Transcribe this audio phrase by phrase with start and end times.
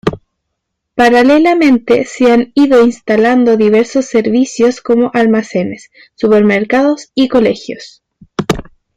[0.95, 8.01] Paralelamente, se han ido instalando diversos servicios como almacenes, supermercados y colegios.